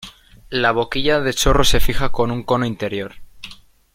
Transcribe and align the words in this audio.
La 0.49 0.71
boquilla 0.71 1.19
de 1.21 1.31
chorro 1.31 1.63
se 1.63 1.79
fija 1.79 2.11
con 2.11 2.31
un 2.31 2.41
cono 2.41 2.65
interior. 2.65 3.17